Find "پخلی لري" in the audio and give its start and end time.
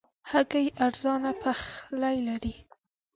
1.41-2.53